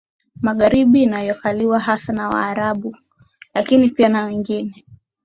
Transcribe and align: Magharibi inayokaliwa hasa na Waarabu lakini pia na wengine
Magharibi 0.41 1.03
inayokaliwa 1.03 1.79
hasa 1.79 2.13
na 2.13 2.29
Waarabu 2.29 2.97
lakini 3.53 3.89
pia 3.89 4.09
na 4.09 4.25
wengine 4.25 4.85